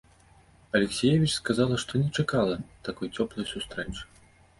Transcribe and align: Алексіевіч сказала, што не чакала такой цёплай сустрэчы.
Алексіевіч 0.77 1.27
сказала, 1.39 1.75
што 1.83 1.93
не 2.05 2.09
чакала 2.23 2.55
такой 2.89 3.11
цёплай 3.15 3.47
сустрэчы. 3.53 4.01